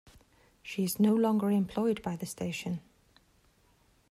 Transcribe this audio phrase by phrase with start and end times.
[0.63, 2.81] She is no longer employed by the station.